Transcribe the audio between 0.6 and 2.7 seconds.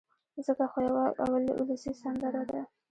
خو يوه اولسي سندره ده